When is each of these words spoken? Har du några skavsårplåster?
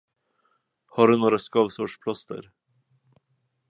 Har 0.87 1.07
du 1.07 1.17
några 1.17 1.37
skavsårplåster? 1.39 2.51